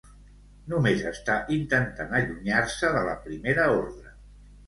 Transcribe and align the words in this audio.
Només 0.71 1.03
està 1.09 1.33
intentant 1.57 2.17
allunyar-se 2.21 2.91
de 2.97 3.05
la 3.09 3.13
Primera 3.27 3.67
Ordre. 3.75 4.15